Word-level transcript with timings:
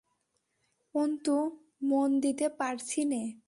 অন্তু, 0.95 1.35
মন 1.83 2.19
দিতে 2.19 2.49
পারছি 2.49 3.05
নে। 3.05 3.39